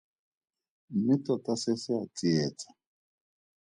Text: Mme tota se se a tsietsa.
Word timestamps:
Mme 0.93 1.15
tota 1.25 1.53
se 1.63 1.73
se 1.83 1.91
a 2.01 2.05
tsietsa. 2.15 2.67